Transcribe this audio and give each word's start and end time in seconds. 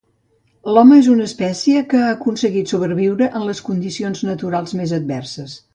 L'home 0.75 0.97
és 1.01 1.09
una 1.15 1.27
espècie 1.31 1.83
que 1.91 2.01
ha 2.05 2.09
aconseguit 2.15 2.75
sobreviure 2.75 3.31
en 3.41 3.47
les 3.51 3.65
condicions 3.71 4.25
naturals 4.33 4.79
més 4.81 4.99
adverses. 5.03 5.61